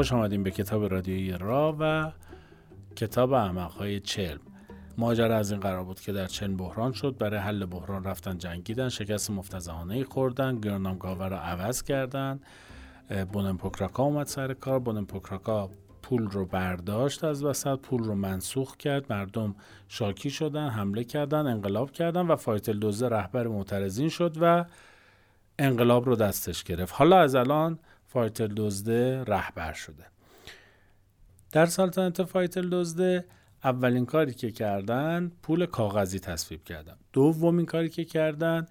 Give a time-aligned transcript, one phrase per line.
[0.00, 2.12] خوش آمدیم به کتاب رادیویی را و
[2.96, 4.40] کتاب احمقهای چلم
[4.98, 7.16] ماجرا از این قرار بود که در چلم بحران شد.
[7.18, 12.40] برای حل بحران رفتن جنگیدن شکست مفتزهانه ای خوردن گرنامگاوه را عوض کردن.
[13.32, 14.78] بونم پوکراکا اومد سر کار.
[14.78, 15.70] بونم پوکراکا
[16.02, 19.12] پول رو برداشت از وسط پول رو منسوخ کرد.
[19.12, 19.54] مردم
[19.88, 24.64] شاکی شدن حمله کردن انقلاب کردن و فایتل دوزه رهبر معترضین شد و
[25.58, 26.94] انقلاب رو دستش گرفت.
[26.96, 27.78] حالا از الان
[28.12, 30.06] فایتل دزده رهبر شده.
[31.52, 33.24] در سلطنت فایتل دزده
[33.64, 36.96] اولین کاری که کردن پول کاغذی تصویب کردن.
[37.12, 38.66] دومین کاری که کردن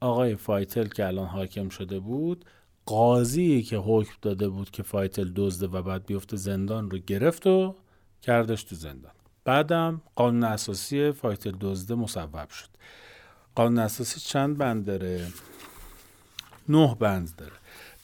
[0.00, 2.44] آقای فایتل که الان حاکم شده بود
[2.86, 7.76] قاضی که حکم داده بود که فایتل دزده و بعد بیفته زندان رو گرفت و
[8.22, 9.12] کردش تو زندان.
[9.44, 12.68] بعدم قانون اساسی فایتل دزده مصوب شد.
[13.54, 15.26] قانون اساسی چند بند داره؟
[16.68, 17.59] نه بند داره.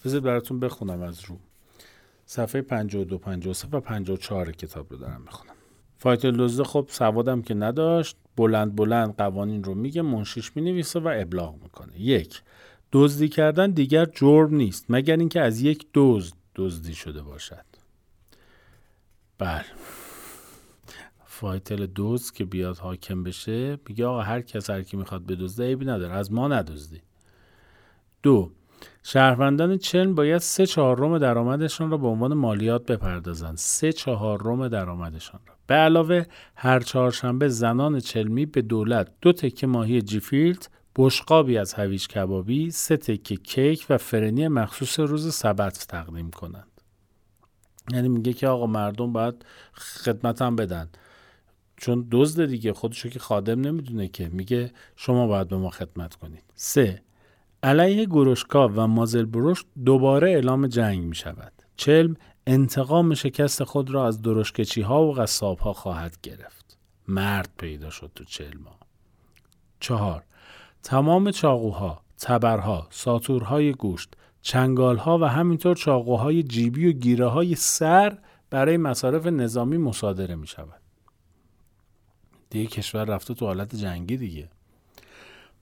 [0.06, 1.38] بذارید براتون بخونم از رو.
[2.26, 5.54] صفحه 52 53 و 54 کتاب رو دارم می‌خونم.
[5.98, 11.62] فایتل دزده خب سوادم که نداشت بلند بلند قوانین رو میگه منشیش می‌نویسه و ابلاغ
[11.62, 12.00] می‌کنه.
[12.00, 12.42] یک
[12.92, 17.64] دزدی کردن دیگر جرم نیست مگر اینکه از یک دزد دزدی شده باشد.
[19.38, 19.64] بله.
[21.24, 25.84] فایتل دزد که بیاد حاکم بشه میگه آقا هر کس هر کی می‌خواد بدزده عیبی
[25.84, 26.14] نداره.
[26.14, 27.00] از ما ندزدی.
[28.22, 28.52] دو
[29.02, 33.56] شهروندان چلم باید سه چهارم درآمدشان را به عنوان مالیات بپردازند.
[33.56, 35.54] سه چهارم درآمدشان را.
[35.66, 36.24] به علاوه
[36.56, 42.96] هر چهارشنبه زنان چلمی به دولت دو تکه ماهی جیفیلد بشقابی از هویج کبابی سه
[42.96, 46.70] تکه کیک و فرنی مخصوص روز سبت تقدیم کنند.
[47.92, 50.88] یعنی میگه که آقا مردم باید خدمتم بدن.
[51.76, 54.28] چون دزد دیگه خودشو که خادم نمی‌دونه که.
[54.28, 56.42] میگه شما باید به ما خدمت کنید.
[56.54, 57.02] سه
[57.66, 61.52] علیه گروشکا و مازل بروش دوباره اعلام جنگ می شود.
[61.76, 66.78] چلم انتقام شکست خود را از درشکچی ها و غصاب ها خواهد گرفت.
[67.08, 68.78] مرد پیدا شد تو چلما.
[69.80, 70.22] چهار
[70.82, 78.18] تمام چاقوها، تبرها، ساتورهای گوشت، چنگالها و همینطور چاقوهای جیبی و گیره های سر
[78.50, 80.80] برای مصارف نظامی مصادره می شود.
[82.50, 84.48] دیگه کشور رفته تو حالت جنگی دیگه.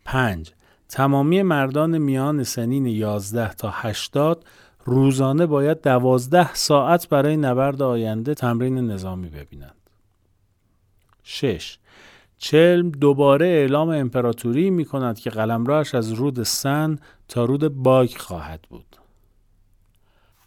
[0.05, 0.53] پنج
[0.89, 4.45] تمامی مردان میان سنین 11 تا 80
[4.85, 9.75] روزانه باید 12 ساعت برای نبرد آینده تمرین نظامی ببینند.
[11.23, 11.79] 6.
[12.39, 18.63] چلم دوباره اعلام امپراتوری می کند که قلمروش از رود سن تا رود باگ خواهد
[18.63, 18.97] بود.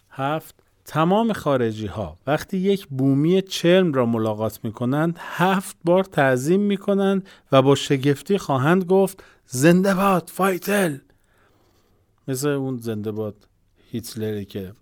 [0.10, 0.67] 7.
[0.88, 6.78] تمام خارجی ها وقتی یک بومی چلم را ملاقات می کنند هفت بار تعظیم می
[6.78, 10.98] کنند و با شگفتی خواهند گفت زنده باد فایتل!
[12.28, 13.48] مثل اون زنده باد
[13.92, 14.74] هیتلری که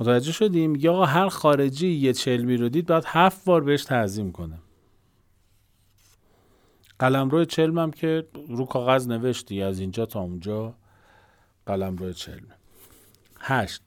[0.00, 4.58] متوجه شدیم یا هر خارجی یه چلمی رو دید باید هفت بار بهش تعظیم کنه.
[6.98, 10.74] قلم روی چلمم که رو کاغذ نوشتی از اینجا تا اونجا
[11.66, 12.46] قلم روی چلم
[13.40, 13.82] هشت.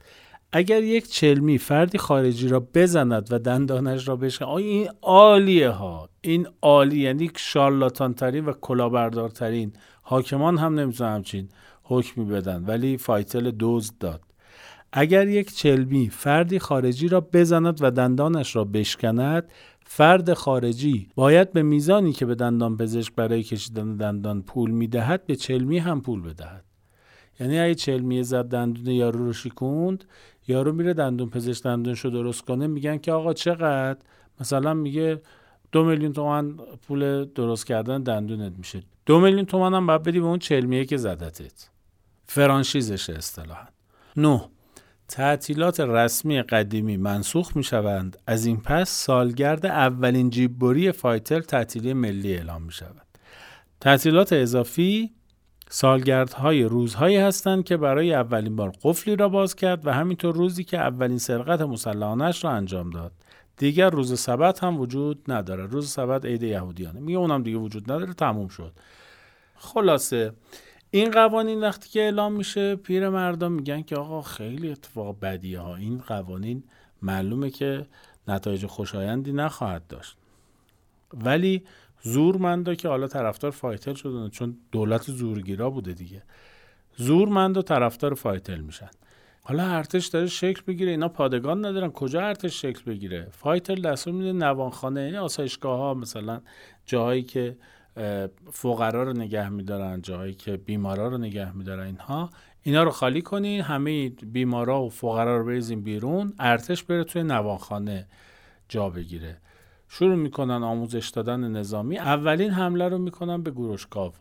[0.51, 6.09] اگر یک چلمی فردی خارجی را بزند و دندانش را آیا این عالیه ها.
[6.21, 9.73] این عالی یعنی شارلاتان ترین و کلاهبردارترین.
[10.01, 11.49] حاکمان هم نمی‌تونن همچین
[11.83, 14.21] حکمی بدن ولی فایتل دوز داد.
[14.93, 19.51] اگر یک چلمی فردی خارجی را بزند و دندانش را بشکند
[19.85, 25.35] فرد خارجی باید به میزانی که به دندان پزشک برای کشیدن دندان پول می‌دهد به
[25.35, 26.63] چلمی هم پول بدهد.
[27.39, 30.03] یعنی اگه چلمی زد دندون یارو رو شکوند
[30.49, 33.99] یارو میره دندون پزشک دندونش رو درست کنه میگن که آقا چقدر؟
[34.39, 35.21] مثلا میگه
[35.71, 38.83] دو میلیون تومن پول درست کردن دندونت میشه.
[39.05, 41.69] دو میلیون تومن هم باید بدی به اون چلمیه که زدتت.
[42.25, 43.67] فرانشیزش اصطلاحا.
[44.17, 44.41] نه.
[45.07, 52.33] تعطیلات رسمی قدیمی منسوخ می شوند از این پس سالگرد اولین جیببری فایتل تعطیلی ملی
[52.33, 53.07] اعلام می شود
[53.81, 55.11] تعطیلات اضافی
[55.69, 60.77] سالگردهای روزهایی هستند که برای اولین بار قفلی را باز کرد و همینطور روزی که
[60.77, 63.11] اولین سرقت مسلحانش را انجام داد.
[63.57, 65.65] دیگر روز سبت هم وجود نداره.
[65.65, 66.99] روز سبت عید یهودیانه.
[66.99, 68.73] میگه اونم دیگه وجود نداره تموم شد.
[69.55, 70.33] خلاصه
[70.91, 75.75] این قوانین وقتی که اعلام میشه پیر مردم میگن که آقا خیلی اتفاق بدیه ها.
[75.75, 76.63] این قوانین
[77.01, 77.85] معلومه که
[78.27, 80.17] نتایج خوشایندی نخواهد داشت.
[81.13, 81.63] ولی
[82.01, 86.23] زورمندا که حالا طرفدار فایتل شدن چون دولت زورگیرا بوده دیگه.
[86.97, 88.89] زورمند و طرفدار فایتل میشن.
[89.41, 91.91] حالا ارتش داره شکل بگیره اینا پادگان ندارن.
[91.91, 96.41] کجا ارتش شکل بگیره؟ فایتل دستور میده نوانخانه یعنی آسایشگاه ها مثلا
[96.85, 97.57] جاهایی که
[98.51, 102.29] فقرا رو نگه میدارن جاهایی که بیمارا رو نگه میدارن اینها.
[102.63, 108.07] اینا رو خالی کنین همه بیمارا و فقرا رو بریزین بیرون ارتش بره توی نوانخانه
[108.69, 109.37] جا بگیره.
[109.91, 111.97] شروع می‌کنن آموزش دادن نظامی.
[111.97, 114.11] اولین حمله رو می‌کنن به گروشکاو.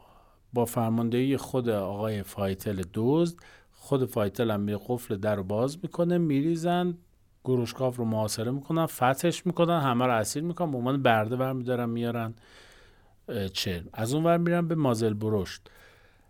[0.53, 3.37] با فرماندهی خود آقای فایتل دزد
[3.73, 6.99] خود فایتل هم قفل در باز می‌کنه میریزن
[7.45, 12.35] گروشکاف رو محاصره می‌کنن فتحش می‌کنن همه رو اسیر می‌کنن به عنوان برده برمیدارن میارن
[13.53, 13.89] چرم.
[13.93, 15.71] از اون ور میرن به مازل برشت.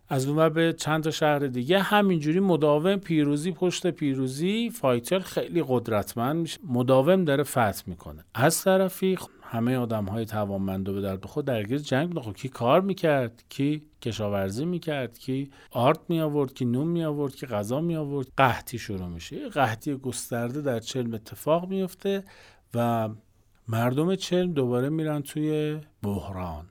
[0.09, 1.79] از اون به چند تا شهر دیگه.
[1.79, 6.61] همینجوری مداوم پیروزی پشت پیروزی فایتر خیلی قدرتمند میشه.
[6.69, 8.25] مداوم داره فتح می‌کنه.
[8.35, 12.49] از طرفی همه آدم های توانمند و به درد خود درگیر جنگ بودن خب کی
[12.49, 17.81] کار می‌کرد؟ کی کشاورزی می‌کرد؟ کی آرت می آورد کی نون می آورد کی غذا
[17.81, 19.49] می آورد قحطی شروع میشه.
[19.49, 22.25] قحطی گسترده در چلم اتفاق میفته
[22.75, 23.09] و
[23.69, 26.67] مردم چلم دوباره میرن توی بحران.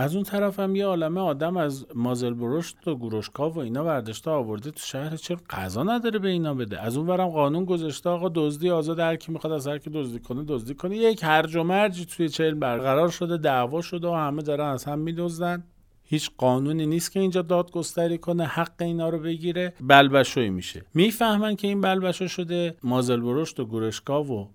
[0.00, 4.30] از اون طرف هم یه عالمه آدم از مازل برشت و گروشکا و اینا برداشته
[4.30, 5.16] آورده تو شهر.
[5.16, 6.80] چرا قضا نداره به اینا بده.
[6.80, 10.18] از اون ورم قانون گذاشته آقا دزدی آزاد هر کی می‌خواد از هر کی دزدی
[10.18, 10.96] کنه دزدی کنه.
[10.96, 14.98] یک هرج و مرجی توی چهل برقرار شده دعوا شده و همه دارن از هم
[14.98, 15.64] میدزدن.
[16.04, 19.72] هیچ قانونی نیست که اینجا دادگستری کنه حق اینا رو بگیره.
[19.80, 20.84] بلبشوی میشه.
[20.94, 22.76] می‌فهمن که این بلبشو شده.
[22.82, 24.48] مازل برشت و گروشکا و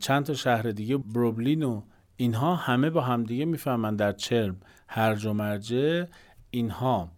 [0.00, 1.82] چند تا شهر دیگه بروبلین و
[2.20, 4.56] اینها همه با همدیگه می‌فهمن در چرم
[4.88, 6.08] هرج و مرجه
[6.50, 7.10] اینها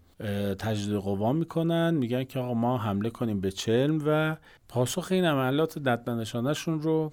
[0.58, 4.36] تجدید قوا می‌کنن میگن که آقا ما حمله کنیم به چرم و
[4.68, 7.12] پاسخ این عملات ددنشانشون رو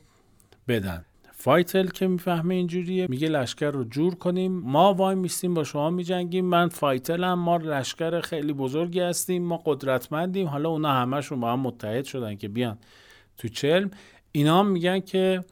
[0.67, 1.05] بدن.
[1.31, 4.51] فایتل که می‌فهمه اینجوریه میگه لشکر رو جور کنیم.
[4.51, 6.45] ما وای میستیم با شما میجنگیم.
[6.45, 10.47] من فایتلم ما لشکر خیلی بزرگی هستیم ما قدرتمندیم.
[10.47, 12.77] حالا اونا همشون با هم متحد شدن که بیان
[13.37, 13.91] تو چلم
[14.31, 15.43] اینا میگن که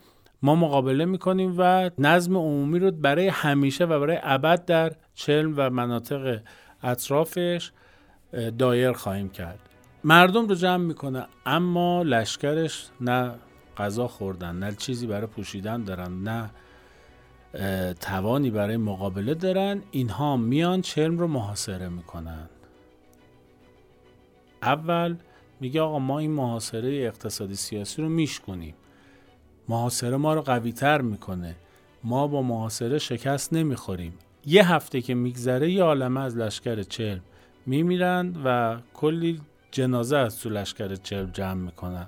[0.42, 5.70] ما مقابله می‌کنیم و نظم عمومی رو برای همیشه و برای ابد در چلم و
[5.70, 6.40] مناطق
[6.84, 7.72] اطرافش
[8.58, 9.60] دایر خواهیم کرد.
[10.04, 13.32] مردم رو جمع می‌کنه اما لشکرش نه
[13.78, 16.50] غذا خوردن نه چیزی برای پوشیدن دارن نه
[17.94, 19.82] توانی برای مقابله دارن.
[19.92, 22.50] اینها میان چلم رو محاصره می‌کنن.
[24.62, 25.16] اول
[25.60, 28.74] میگه آقا ما این محاصره اقتصادی سیاسی رو میشکنیم.
[29.70, 31.56] محاصره ما رو قوی تر می‌کنه.
[32.04, 34.14] ما با محاصره شکست نمی‌خوریم.
[34.46, 37.22] یه هفته که میگذره یه عالمه از لشکر چلم
[37.66, 39.42] میمیرند و کلی
[39.72, 42.08] جنازه از تو لشکر چلم جمع می‌کنن.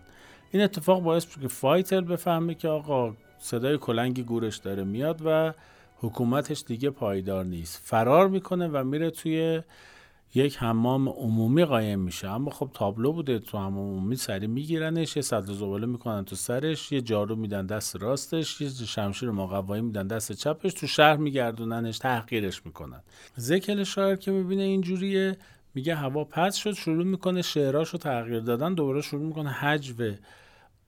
[0.52, 5.54] این اتفاق باعث میشه که فایتل بفهمه که آقا صدای کلنگی گورش داره میاد و
[5.98, 7.82] حکومتش دیگه پایدار نیست.
[7.84, 9.62] فرار می‌کنه و میره توی
[10.36, 12.30] یک حمام عمومی قایم میشه.
[12.30, 16.92] اما خب تابلو بوده تو حمام عمومی سری میگیرنش یه سطل زباله می‌کنن تو سرش
[16.92, 22.66] یه جارو میدن دست راستش یه شمشیر مقوایی میدن دست چپش تو شهر میگردوننش تحقیرش
[22.66, 23.02] می‌کنن.
[23.36, 25.38] زکل شاعر که می‌بینه اینجوریه
[25.74, 30.12] میگه هوا پس شد شروع می‌کنه شعراشو تغییر دادن دوباره شروع می‌کنه حجو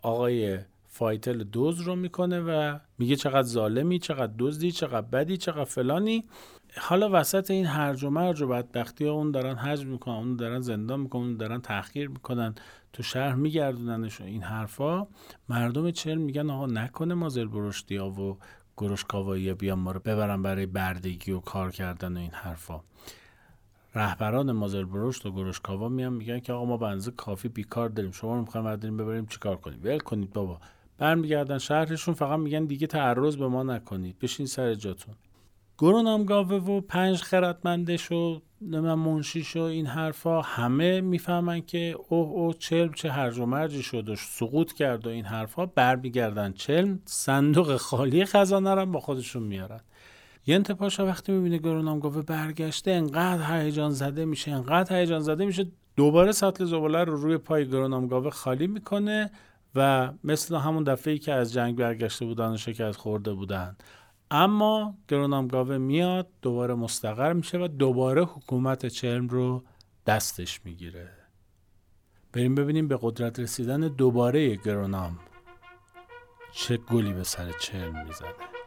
[0.04, 6.26] آقای فایتل دوز رو می‌کنه و میگه چقدر ظالمی چقدر دزدی چقدر بدی چقدر فلانی.
[6.78, 10.60] حالا وسط این هرج و مرج و بدبختی ها اون دارن حج می‌کنن اون دارن
[10.60, 12.56] زندان می‌کنن اون دارن تحقیر می‌کنن
[12.94, 15.08] تو شهر میگردوننش این حرفا.
[15.50, 18.38] مردم چل میگن آقا نکنه مازل برشتی ها و
[18.78, 22.82] گروشکاوایی بیان ما رو ببرن برای بردگی و کار کردن و این حرفا.
[23.96, 28.36] رهبران مازل برشت و گروشکاوا میان میگن که آقا ما بنزه کافی بیکار داریم شما
[28.36, 30.60] رو می‌خوایم برداریم ببریم چیکار کنیم؟ ول کنید بابا.
[30.98, 35.16] برمیگردن شهرشون فقط میگن دیگه تعرض به ما نکنید بشین سر جاتون.
[35.82, 42.54] گرونامگاوه و پنج خردمندش و من منشیش و این حرفا همه می‌فهمن که اوه اوه
[42.54, 45.66] چلم چه هرج و مرجی شد و سقوط کرد و این حرفا.
[45.66, 49.80] برمیگردن چلم صندوق خالی خزانه رو با خودشون میارن.
[50.48, 56.32] ینت پاشا وقتی می‌بینه گرونامگاوه برگشته انقدر هیجان زده میشه انقدر هیجان زده میشه دوباره
[56.32, 59.32] سطل زباله رو روی پای گرونامگاوه خالی می‌کنه
[59.76, 63.76] و مثل همون دفعه که از جنگ برگشته بودن و شکست خورده بودن.
[64.32, 69.64] اما گرونامگاوه میاد دوباره مستقر میشه و دوباره حکومت چرم رو
[70.06, 71.10] دستش می‌گیره.
[72.34, 75.20] بریم ببینیم به قدرت رسیدن دوباره گرونام
[76.52, 78.59] چه گلی به سر چرم می‌زنه.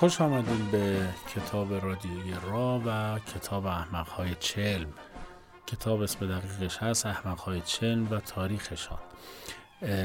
[0.00, 4.88] خوش آمدیم به کتاب رادیوی را و کتاب احمقهای چلم.
[5.66, 8.98] کتاب اسم دقیقش هست احمقهای چلم و تاریخشان.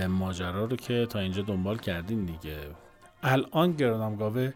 [0.08, 2.60] ماجرا رو که تا اینجا دنبال کردیم دیگه.
[3.24, 4.52] الان گرانامگاوه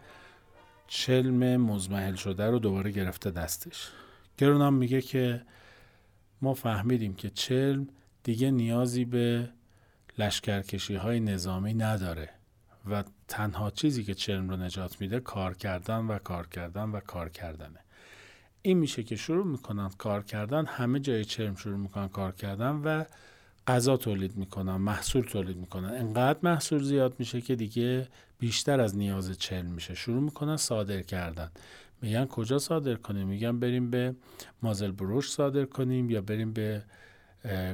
[0.88, 3.90] چلم مزمحل شده رو دوباره گرفته دستش.
[4.38, 5.42] گرونام میگه که
[6.42, 7.88] ما فهمیدیم که چلم
[8.24, 9.50] دیگه نیازی به
[10.18, 12.39] لشکرکشی های نظامی نداره.
[12.92, 17.30] و تنها چیزی که چلم رو نجات میده کار کردن و کار کردن و کار
[17.30, 17.80] کردنه.
[18.62, 23.04] این میشه که شروع می‌کنن کار کردن همه جای چلم شروع می‌کنن کار کردن و
[23.68, 25.90] غذا تولید می‌کنن محصول تولید می‌کنن.
[25.90, 28.08] انقدر محصول زیاد میشه که دیگه
[28.40, 29.96] بیشتر از نیاز چلم میشه.
[29.96, 31.52] شروع می‌کنن صادر کردن.
[32.02, 34.16] میگن کجا صادر کنیم؟ میگن بریم به
[34.62, 36.84] مازل بروش صادر کنیم یا بریم به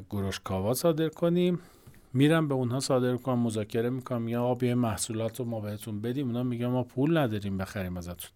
[0.10, 1.60] گروشکاوا صادر کنیم.
[2.16, 6.28] میرم به اونها صادر کنم مذاکره می‌کنم میگن آقا بیا محصولات رو ما بهتون بدیم.
[6.28, 8.32] اونا میگن ما پول نداریم بخریم ازتون.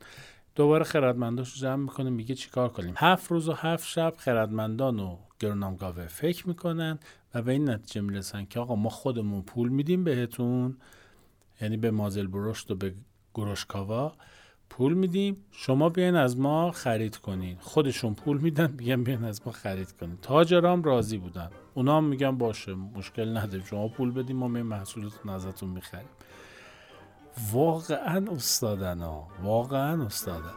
[0.55, 5.17] دوباره خردمنداش رو جمع می‌کنه میگه چیکار کنیم؟ هفت روز و هفت شب خردمندان و
[5.39, 6.99] گرونامگاوه فکر می‌کنن
[7.33, 10.77] و به این نتیجه می‌رسن که آقا ما خودمون پول میدیم بهتون
[11.61, 12.93] یعنی به مازل برشت و به
[13.33, 14.13] گروشکاوا.
[14.69, 15.37] پول میدیم.
[15.51, 17.57] شما بیاین از ما خرید کنین.
[17.61, 20.17] خودشون پول میدن میگن بیاین از ما خرید کنین.
[20.21, 21.49] تاجرام راضی بودن.
[21.73, 23.65] اونا هم میگن باشه مشکل نداریم.
[23.65, 26.09] شما پول بدیم ما می محصولتون ازتون می‌خریم.
[27.51, 30.53] واقعا استادن ها واقعا استادن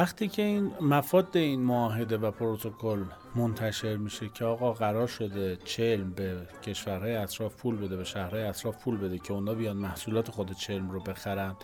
[0.00, 3.04] وقتی که این مفاد این معاهده و پروتکل
[3.34, 8.84] منتشر میشه که آقا قرار شده چلم به کشورهای اطراف پول بده به شهرهای اطراف
[8.84, 11.56] پول بده که اونا بیان محصولات خود چلم رو بخرن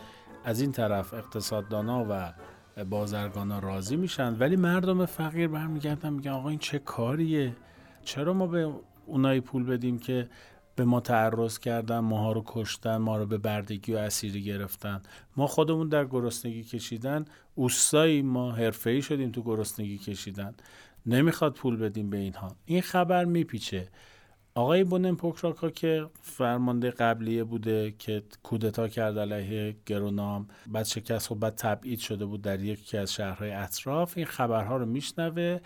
[0.44, 2.32] از این طرف اقتصاددانا و
[2.84, 4.36] بازرگانا راضی میشن.
[4.38, 7.56] ولی مردم فقیر برمیگردن میگن آقا این چه کاریه؟
[8.04, 8.72] چرا ما به
[9.06, 10.28] اونایی پول بدیم که
[10.76, 15.02] به ما تعرض کردن ماها رو کشتن ما رو به بردگی و اسیری گرفتن.
[15.36, 17.24] ما خودمون در گرسنگی کشیدن.
[17.54, 20.54] اوستایی ما حرفه‌ای شدیم تو گرسنگی کشیدن.
[21.06, 22.56] نمی‌خواد پول بدیم به اینها.
[22.64, 23.88] این خبر میپیچه.
[24.54, 31.34] آقای بونن پوکراکا که فرمانده قبلیه بوده که کودتا کرد علیه گرونام بعد شکست و
[31.34, 35.58] بعد تبعید شده بود در یکی از شهرهای اطراف این خبرها رو میشنوه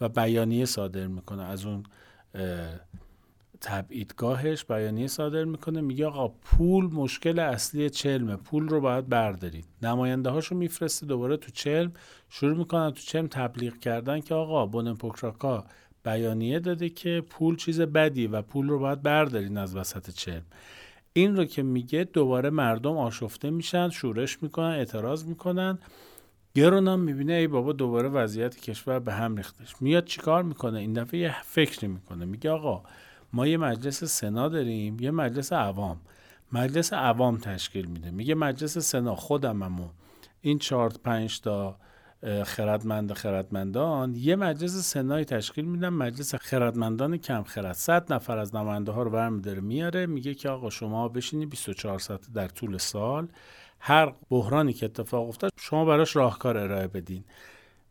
[0.00, 1.82] و بیانیه صادر می‌کنه از اون
[3.60, 9.64] تبعیدگاهش بیانیه صادر می‌کنه میگه آقا پول مشکل اصلی چلمه پول رو باید بردارید.
[9.82, 11.92] نماینده هاشو میفرسته دوباره تو چلم
[12.28, 15.64] شروع می‌کنن تو چلم تبلیغ کردن که آقا بونن پوکراکا
[16.04, 20.46] بیانیه داده که پول چیز بدی و پول رو باید بردارین از وسط چلم.
[21.12, 25.78] این رو که میگه دوباره مردم آشفته میشن شورش می‌کنن اعتراض می‌کنن.
[26.54, 31.20] گرونم می‌بینه ای بابا دوباره وضعیت کشور به هم ریختش میاد چیکار می‌کنه؟ این دفعه
[31.20, 32.24] یه فکری می‌کنه.
[32.24, 32.82] میگه آقا
[33.32, 36.00] ما یه مجلس سنا داریم یه مجلس عوام.
[36.52, 38.10] مجلس عوام تشکیل میده.
[38.10, 39.88] میگه مجلس سنا خودممو.
[40.40, 41.76] این چهار پنج تا
[42.44, 45.88] خردمند خردمندان یه مجلس سنایی تشکیل میدن.
[45.88, 47.72] مجلس خردمندان کم خرد.
[47.72, 50.06] 100 نفر از نماینده ها رو برمیداره میاره.
[50.06, 53.28] میگه که آقا شما بشینی 24 ساعت در طول سال
[53.80, 57.24] هر بحرانی که اتفاق افتاد شما براش راهکار ارائه بدین.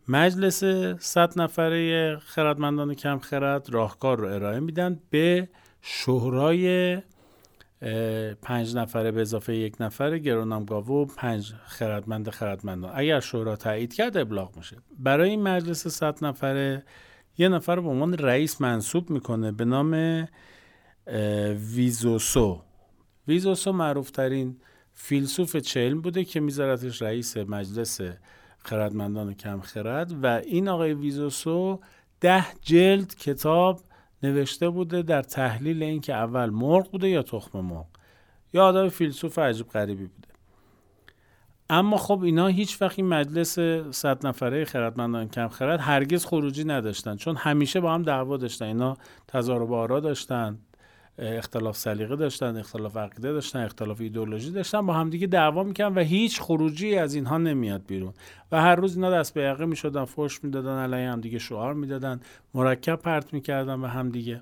[0.07, 0.63] مجلس
[0.99, 5.49] 100 نفره خردمندان کم خرد راهکار رو ارائه میدن به
[5.81, 6.97] شهرای
[8.41, 12.91] پنج نفره به اضافه یک نفر گرونامگاو و پنج خردمند خردمندان.
[12.95, 16.83] اگر شورا تایید کرد ابلاغ میشه برای این مجلس 100 نفره
[17.37, 20.27] یه نفر به عنوان رئیس منصوب می‌کنه به نام
[21.75, 22.61] ویزوسو.
[23.27, 24.57] ویزوسو معروف ترین
[24.93, 28.01] فیلسوف چلم بوده که میذارتش رئیس مجلس
[28.67, 31.79] خردمندان کم خرد و این آقای ویزوسو
[32.21, 33.81] ده جلد کتاب
[34.23, 37.85] نوشته بوده در تحلیل اینکه اول مرغ بوده یا تخم مرغ.
[38.53, 40.27] یا آدم فیلسوف عجیب غریبی بوده.
[41.69, 43.59] اما خب اینا هیچ وقت این مجلس
[43.91, 48.97] صد نفره خردمندان کم خرد هرگز خروجی نداشتن چون همیشه با هم دعوا داشتن اینا
[49.27, 50.59] تضارب آرا داشتن.
[51.19, 56.41] اختلاف سلیقه داشتن اختلاف عقیده داشتن اختلاف ایدولوژی داشتن با همدیگه دعوا می‌کنن و هیچ
[56.41, 58.13] خروجی از اینها نمیاد بیرون.
[58.51, 62.19] و هر روز اینا دست به یقه می‌شدن فوش می‌دادن علیه همدیگه شعار می‌دادن
[62.53, 64.41] مرکب پرت می‌کردن به همدیگه.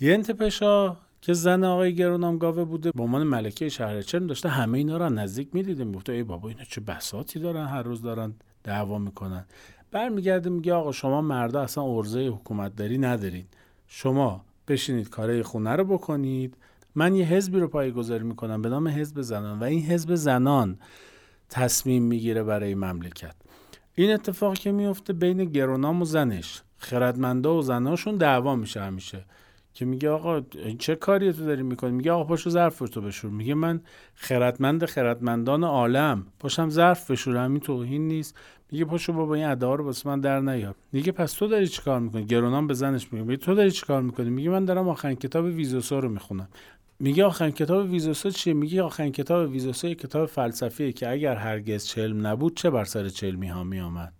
[0.00, 4.96] ینت پشا که زن آقای گرونامگاوه بوده به عنوان ملکه شهر چرم داشته همه اینا
[4.96, 9.44] رو نزدیک می‌دیده می‌گفته ای بابا اینا چه بساتی دارن هر روز دارن دعوا می‌کنن.
[9.90, 13.44] برمیگرده میگه آقا شما مردا اصلا ارزه حکومت داری ندارین.
[13.86, 16.56] شما بشینید کارهای خونه رو بکنید.
[16.94, 20.78] من یه حزبی رو پایگذاری می‌کنم به نام حزب زنان و این حزب زنان
[21.50, 23.34] تصمیم می‌گیره برای مملکت.
[23.94, 26.62] این اتفاق که میفته بین گرونام و زنش.
[26.78, 29.24] خردمندا و زناشون دعوا میشه همیشه.
[29.78, 30.40] که میگه آقا
[30.78, 33.30] چه کاری تو داری می‌کنی؟ میگه آقا پاشو ظرف تو بشور.
[33.30, 33.80] میگه من
[34.14, 36.26] خردمند خردمندان عالم.
[36.38, 38.36] پاشم ظرف بشورم این توهین نیست.
[38.70, 40.74] میگه پاشو بابا این ادا رو واسه من در نیار.
[40.92, 43.36] میگه پس تو داری چیکار می‌کنی؟ گرونام به زنش میگه.
[43.36, 46.48] تو داری چیکار می‌کنی؟ میگه من دارم آخرین کتاب ویزوسا رو می‌خونم.
[46.98, 52.26] میگه آخرین کتاب ویزوسا چیه؟ میگه آخرین کتاب ویزوسا کتاب فلسفیه که اگر هرگز چلم
[52.26, 54.12] نبود چه بر سر چلمی ها میآمد؟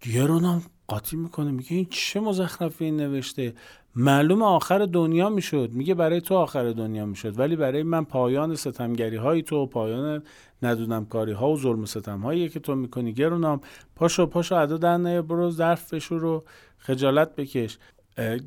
[0.00, 3.54] گرونام قاطی می‌کنه میگه این چه مزخرفی این نوشته؟
[3.96, 5.70] معلوم آخر دنیا می‌شد.
[5.72, 10.22] میگه برای تو آخر دنیا می‌شد ولی برای من پایان ستمگری های تو پایان
[10.62, 13.12] ندونم کاری ها و ظلم ستم هایی که تو می‌کنی.
[13.12, 13.60] گرونام
[13.96, 16.44] پاشو پاشو ادا در برو ظرف بشو رو
[16.78, 17.78] خجالت بکش.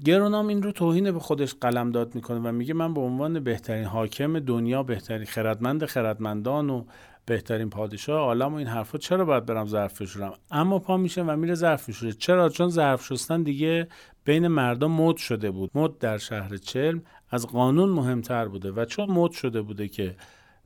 [0.06, 3.86] گرونام این رو توهین به خودش قلم داد می‌کنه و میگه من به عنوان بهترین
[3.86, 6.84] حاکم دنیا بهترین خردمند خردمندان و
[7.28, 11.36] بهترین پادشاه عالم و این حرفا چرا باید برم ظرف بشورم اما پا میشه و
[11.36, 13.88] میره ظرف بشوره چرا؟ چون ظرف شستن دیگه
[14.26, 15.72] بین مردم مد شده بود.
[15.76, 20.16] مد در شهر چلم از قانون مهمتر بوده و چون مد شده بوده که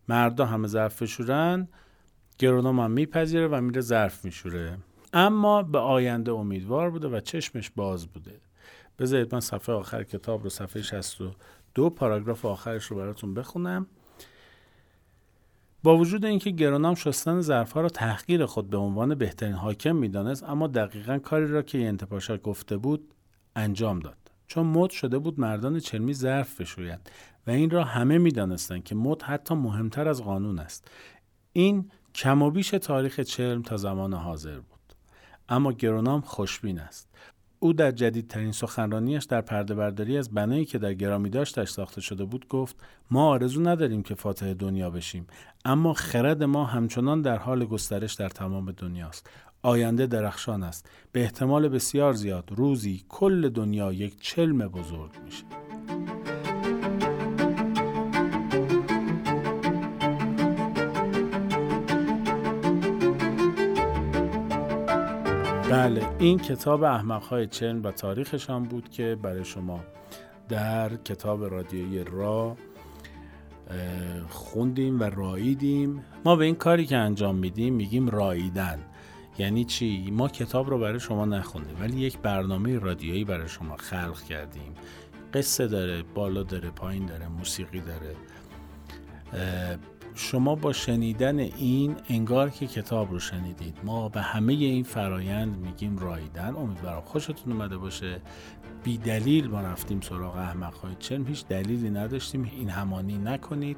[0.08, 1.68] مردا همه ظرف بشورن
[2.38, 4.77] گرونام هم میپذیره و میره ظرف میشوره.
[5.13, 8.41] اما به آینده امیدوار بوده و چشمش باز بوده.
[9.00, 13.88] بذارید من صفحه آخر کتاب رو صفحه 62 پاراگراف آخرش رو براتون بخونم.
[15.84, 20.68] با وجود اینکه گرونام شستن ظرفها را تحقیر خود به عنوان بهترین حاکم می‌دانست اما
[20.68, 23.14] دقیقا کاری را که ینتپاشا گفته بود
[23.56, 24.18] انجام داد.
[24.48, 27.10] چون مد شده بود مردان چلمی ظرف بشویند
[27.48, 30.92] و این را همه می‌دانستند که مد حتی مهمتر از قانون است.
[31.54, 34.80] این کم و بیش تاریخ چلم تا زمان حاضر بود.
[35.50, 37.10] اما گرونام خوشبین است.
[37.63, 42.25] او در جدیدترین سخنرانیش در پرده برداری از بنایی که در گرامی داشتش ساخته شده
[42.25, 42.75] بود گفت
[43.12, 45.27] ما آرزو نداریم که فاتح دنیا بشیم
[45.65, 49.30] اما خرد ما همچنان در حال گسترش در تمام دنیاست.
[49.62, 50.89] آینده درخشان است.
[51.12, 55.44] به احتمال بسیار زیاد روزی کل دنیا یک چلم بزرگ میشه.
[65.71, 69.79] بله این کتاب احمقهای چلم و تاریخشان بود که برای شما
[70.49, 72.57] در کتاب رادیویی را
[74.29, 76.03] خوندیم و راییدیم.
[76.25, 78.79] ما به این کاری که انجام میدیم میگیم راییدن.
[79.38, 84.21] یعنی چی؟ ما کتاب رو برای شما نخوندیم ولی یک برنامه رادیویی برای شما خلق
[84.21, 84.73] کردیم.
[85.34, 88.15] قصه داره بالا داره پایین داره موسیقی داره
[90.15, 93.78] شما با شنیدن این انگار که کتاب رو شنیدید.
[93.84, 96.56] ما به همه این فرایند میگیم رایدن.
[96.56, 98.21] امیدوارم خوشتون اومده باشه.
[98.84, 101.26] بی دلیل ما رفتیم سراغ احمق های چلم.
[101.28, 102.52] هیچ دلیلی نداشتیم.
[102.56, 103.78] این همانی نکنید.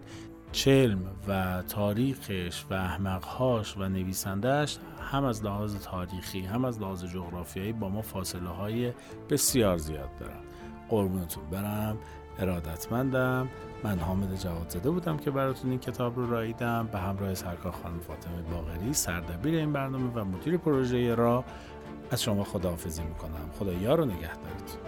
[0.51, 4.77] چلم و تاریخش و احمقهاش و نویسندهش
[5.11, 8.91] هم از لحاظ تاریخی هم از لحاظ جغرافیایی با ما فاصله های
[9.29, 10.39] بسیار زیاد دارن.
[10.89, 11.97] قربونتون برم.
[12.39, 13.49] ارادتمندم.
[13.83, 16.89] من حامد جوادزاده بودم که براتون این کتاب رو راییدم.
[16.91, 21.43] به همراه سرکار خانم فاطمه باغری سردبیر این برنامه و مدیر پروژه را
[22.11, 23.49] از شما خداحافظی می‌کنم.
[23.59, 24.79] خدا یار و نگهدارتون.